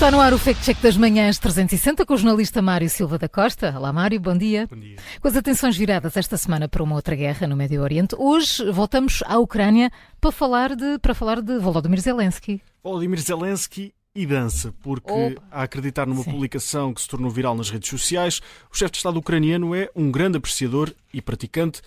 [0.00, 3.28] Está no ar o Fact Check das Manhãs 360 com o jornalista Mário Silva da
[3.28, 3.70] Costa.
[3.76, 4.66] Olá Mário, bom dia.
[4.66, 4.96] Bom dia.
[5.20, 9.22] Com as atenções viradas esta semana para uma outra guerra no Médio Oriente, hoje voltamos
[9.26, 12.62] à Ucrânia para falar de, para falar de Volodymyr Zelensky.
[12.82, 15.42] Volodymyr Zelensky e dança, porque Opa.
[15.50, 16.30] a acreditar numa Sim.
[16.30, 18.40] publicação que se tornou viral nas redes sociais,
[18.72, 21.82] o chefe de Estado ucraniano é um grande apreciador e praticante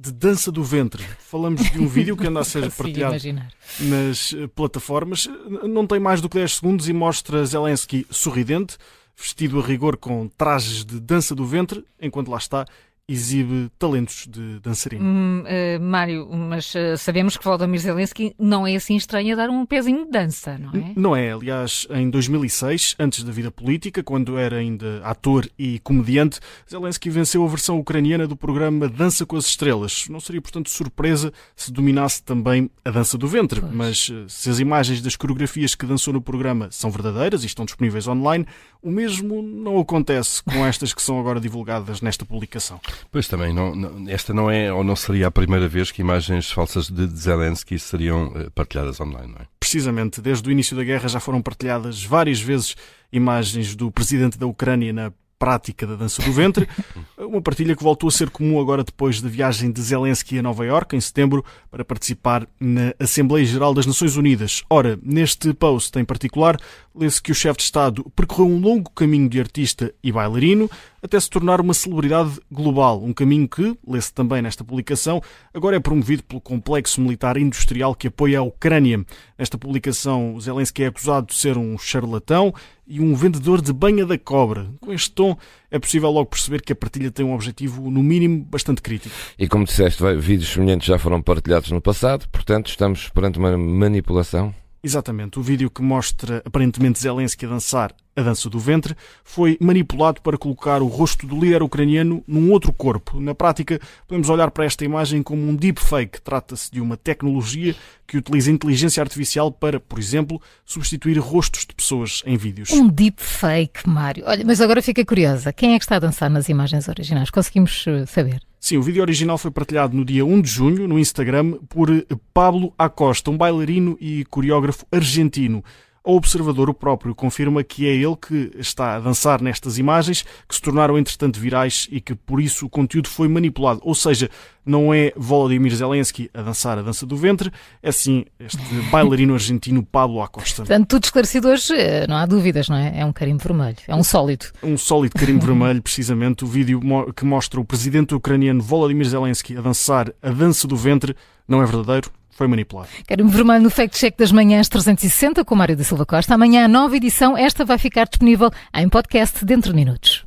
[0.00, 1.04] de dança do ventre.
[1.18, 3.52] Falamos de um vídeo que anda a ser partilhado imaginar.
[3.80, 5.28] nas eh, plataformas.
[5.68, 8.78] Não tem mais do que 10 segundos e mostra Zelensky sorridente,
[9.14, 12.64] vestido a rigor com trajes de dança do ventre, enquanto lá está,
[13.12, 15.04] exibe talentos de dançarino.
[15.04, 19.50] Hum, eh, Mário, mas eh, sabemos que Volodymyr Zelensky não é assim estranho a dar
[19.50, 20.92] um pezinho de dança, não é?
[20.96, 26.40] Não é, aliás, em 2006, antes da vida política, quando era ainda ator e comediante,
[26.70, 30.06] Zelensky venceu a versão ucraniana do programa Dança com as Estrelas.
[30.08, 33.72] Não seria, portanto, surpresa se dominasse também a dança do ventre, Pois.
[33.72, 37.64] mas eh, se as imagens das coreografias que dançou no programa são verdadeiras e estão
[37.64, 38.46] disponíveis online,
[38.82, 42.80] o mesmo não acontece com estas que são agora divulgadas nesta publicação.
[43.12, 46.50] Pois também, não, não- esta não é ou não seria a primeira vez que imagens
[46.50, 49.46] falsas de Zelensky seriam eh, partilhadas online, não é?
[49.58, 52.74] Precisamente, desde o início da guerra já foram partilhadas várias vezes
[53.12, 56.68] imagens do presidente da Ucrânia na prática da dança do ventre,
[57.16, 60.66] uma partilha que voltou a ser comum agora depois da viagem de Zelensky a Nova
[60.66, 64.62] Iorque em setembro para participar na Assembleia Geral das Nações Unidas.
[64.68, 66.58] Ora, neste post em particular,
[67.00, 70.70] lê-se que o chefe de Estado percorreu um longo caminho de artista e bailarino
[71.02, 75.22] até se tornar uma celebridade global, um caminho que, lê-se também nesta publicação,
[75.54, 79.02] agora é promovido pelo complexo militar industrial que apoia a Ucrânia.
[79.38, 82.52] Nesta publicação, Zelensky é acusado de ser um charlatão
[82.86, 84.68] e um vendedor de banha da cobra.
[84.78, 85.38] Com este tom,
[85.70, 89.14] é possível logo perceber que a partilha tem um objetivo, no mínimo, bastante crítico.
[89.38, 94.54] E como disseste, vídeos semelhantes já foram partilhados no passado, portanto estamos perante uma manipulação.
[94.82, 95.38] Exatamente.
[95.38, 100.36] O vídeo que mostra aparentemente Zelensky a dançar a dança do ventre foi manipulado para
[100.36, 103.20] colocar o rosto do líder ucraniano num outro corpo.
[103.20, 106.20] Na prática, podemos olhar para esta imagem como um deepfake.
[106.20, 107.74] Trata-se de uma tecnologia
[108.06, 112.70] que utiliza inteligência artificial para, por exemplo, substituir rostos de pessoas em vídeos.
[112.70, 114.24] Um deepfake, Mário.
[114.26, 115.52] Olha, mas agora fica curiosa.
[115.52, 117.30] Quem é que está a dançar nas imagens originais?
[117.30, 118.40] Conseguimos eh, saber?
[118.58, 121.88] Sim, o vídeo original foi partilhado no dia 1 de junho no Instagram por
[122.34, 125.64] Pablo Acosta, um bailarino e coreógrafo argentino.
[126.10, 130.52] O observador, o próprio, confirma que é ele que está a dançar nestas imagens, que
[130.56, 133.80] se tornaram entretanto virais e que por isso o conteúdo foi manipulado.
[133.84, 134.28] Ou seja,
[134.66, 138.58] não é Volodymyr Zelensky a dançar a dança do ventre, é sim este
[138.90, 140.62] bailarino argentino Pablo Acosta.
[140.62, 142.98] Portanto, tudo esclarecido hoje, eh, não há dúvidas, não é?
[142.98, 144.46] É um carimbo vermelho, é um sólido.
[144.64, 146.80] Um sólido carimbo vermelho, precisamente, o vídeo
[147.14, 151.14] que mostra o presidente ucraniano Volodymyr Zelensky a dançar a dança do ventre
[151.46, 152.88] não é verdadeiro, foi manipulado.
[153.06, 156.34] Carimbo vermelho no Fact Check das Manhãs 360 com Mário da Silva Costa.
[156.34, 157.36] Amanhã, a nova edição.
[157.36, 160.24] Esta vai ficar disponível em podcast dentro de minutos.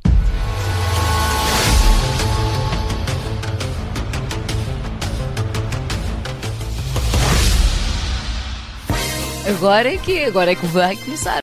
[9.48, 11.32] Agora é que agora é que vai começar.